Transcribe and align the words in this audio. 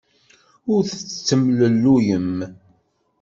Ur 0.73 0.81
tettemlelluyem. 0.91 2.33